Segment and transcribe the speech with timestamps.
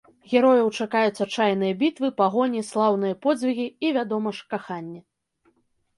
[0.29, 4.99] Герояў чакаюць адчайныя бітвы, пагоні, слаўныя подзвігі і, вядома ж, каханне.